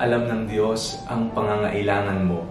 [0.00, 2.48] Alam ng Diyos ang pangangailangan mo.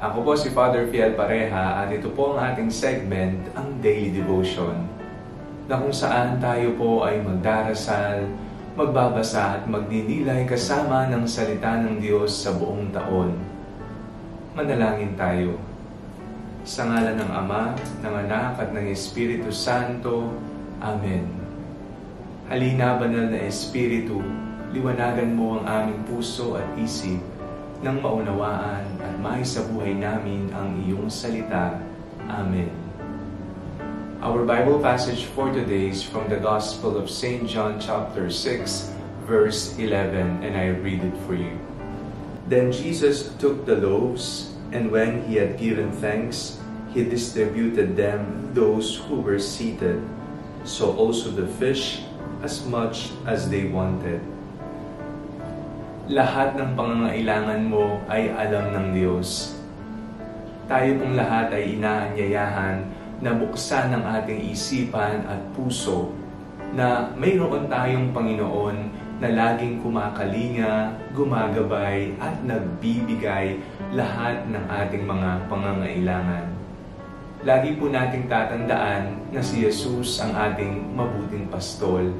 [0.00, 4.88] Ako po si Father Fiel Pareha at ito po ang ating segment, ang Daily Devotion,
[5.68, 8.24] na kung saan tayo po ay magdarasal,
[8.80, 13.36] magbabasa at magdinilay kasama ng salita ng Diyos sa buong taon.
[14.56, 15.60] Manalangin tayo.
[16.64, 20.32] Sa ngalan ng Ama, ng Anak at ng Espiritu Santo.
[20.80, 21.28] Amen.
[22.48, 27.24] Halina, Banal na Espiritu, liwanagan mo ang aming puso at isip
[27.80, 29.16] nang maunawaan at
[29.48, 31.80] sa buhay namin ang iyong salita.
[32.28, 32.68] Amen.
[34.20, 37.48] Our Bible passage for today is from the Gospel of St.
[37.48, 38.92] John chapter 6,
[39.24, 41.54] verse 11, and I read it for you.
[42.50, 46.60] Then Jesus took the loaves, and when he had given thanks,
[46.92, 50.02] he distributed them those who were seated,
[50.66, 52.04] so also the fish
[52.42, 54.20] as much as they wanted
[56.08, 59.60] lahat ng pangangailangan mo ay alam ng Diyos.
[60.64, 62.80] Tayo pong lahat ay inaanyayahan
[63.20, 66.08] na buksan ang ating isipan at puso
[66.72, 68.88] na mayroon tayong Panginoon
[69.20, 73.60] na laging kumakalinga, gumagabay at nagbibigay
[73.92, 76.44] lahat ng ating mga pangangailangan.
[77.44, 82.16] Lagi po nating tatandaan na si Jesus ang ating mabuting pastol.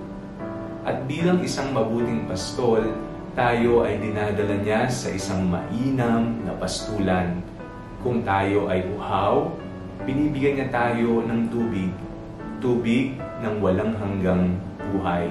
[0.84, 3.07] At bilang isang mabuting pastol,
[3.38, 7.38] tayo ay dinadala niya sa isang mainam na pastulan.
[8.02, 9.54] Kung tayo ay uhaw,
[10.02, 11.94] binibigyan niya tayo ng tubig,
[12.58, 14.58] tubig ng walang hanggang
[14.90, 15.30] buhay.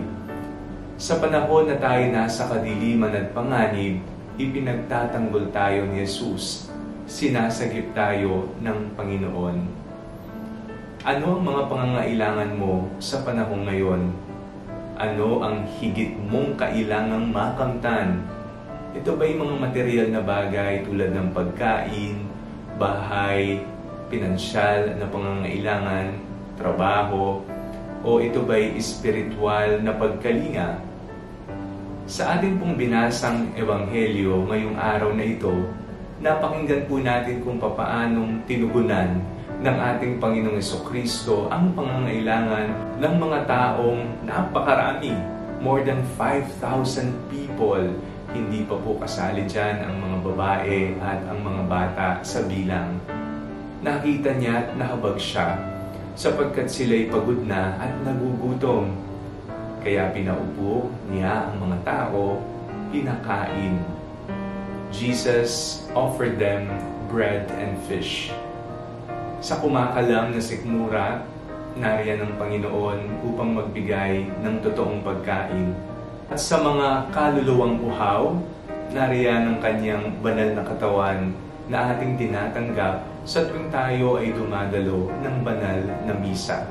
[0.95, 3.99] Sa panahon na tayo nasa kadiliman at panganib,
[4.39, 6.71] ipinagtatanggol tayo ni Jesus.
[7.11, 9.57] Sinasagip tayo ng Panginoon.
[11.03, 14.15] Ano ang mga pangangailangan mo sa panahon ngayon
[14.97, 18.25] ano ang higit mong kailangang makamtan.
[18.97, 22.25] Ito ba yung mga material na bagay tulad ng pagkain,
[22.81, 23.61] bahay,
[24.09, 26.17] pinansyal na pangangailangan,
[26.57, 27.45] trabaho,
[28.01, 30.81] o ito ba'y espiritual na pagkalinga?
[32.09, 35.53] Sa ating pong binasang ebanghelyo ngayong araw na ito,
[36.23, 39.21] napakinggan po natin kung papaanong tinugunan
[39.57, 45.17] ng ating Panginoong Kristo ang pangangailangan ng mga taong napakarami.
[45.57, 47.89] More than 5,000 people.
[48.29, 53.01] Hindi pa po kasali dyan ang mga babae at ang mga bata sa bilang.
[53.81, 55.57] Nakita niya at nahabag siya
[56.13, 58.93] sapagkat sila'y pagod na at nagugutom.
[59.81, 62.45] Kaya pinaupo niya ang mga tao,
[62.93, 63.81] pinakain.
[64.93, 66.69] Jesus offered them
[67.09, 68.29] bread and fish.
[69.37, 71.21] Sa kumakalam na sikmura,
[71.77, 75.77] nariyan ng Panginoon upang magbigay ng totoong pagkain.
[76.25, 78.33] At sa mga kaluluwang uhaw,
[78.89, 81.37] nariyan ang kanyang banal na katawan
[81.69, 86.65] na ating tinatanggap sa tuwing tayo ay dumadalo ng banal na misa.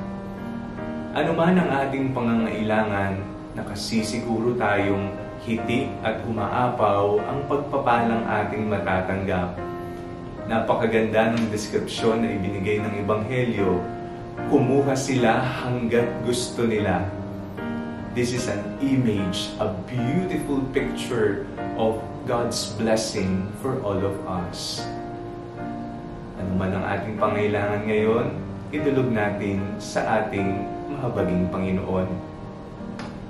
[1.15, 3.15] Ano man ang ating pangangailangan,
[3.55, 5.15] nakasisiguro tayong
[5.47, 9.55] hitik at umaapaw ang pagpapalang ating matatanggap
[10.47, 13.83] Napakaganda ng deskripsyon na ibinigay ng Ebanghelyo.
[14.47, 17.03] Kumuha sila hanggat gusto nila.
[18.15, 21.99] This is an image, a beautiful picture of
[22.31, 24.87] God's blessing for all of us.
[26.39, 28.27] Ano man ang ating pangailangan ngayon,
[28.71, 30.63] idulog natin sa ating
[30.95, 32.07] mahabaging Panginoon.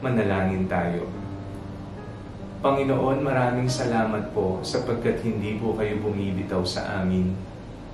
[0.05, 1.09] Manalangin tayo.
[2.57, 7.37] Panginoon, maraming salamat po sapagkat hindi po kayo bumibitaw sa amin.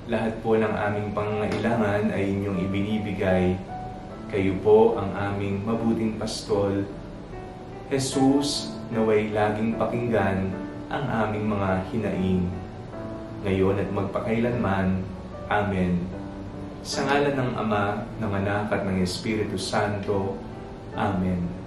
[0.07, 3.59] Lahat po ng aming pangangailangan ay inyong ibinibigay.
[4.31, 6.87] Kayo po ang aming mabuting pastol.
[7.91, 10.55] Jesus, naway laging pakinggan
[10.95, 12.47] ang aming mga hinaing.
[13.43, 15.03] Ngayon at magpakailanman.
[15.51, 16.07] Amen.
[16.87, 20.39] Sa ngalan ng Ama, ng Anak at ng Espiritu Santo.
[20.95, 21.62] Amen.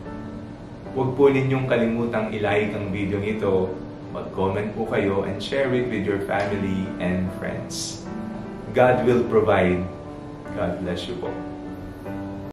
[0.96, 3.68] Huwag po ninyong kalimutang ilike ang video ito,
[4.16, 8.08] mag-comment po kayo and share it with your family and friends.
[8.72, 9.84] God will provide.
[10.56, 11.28] God bless you po.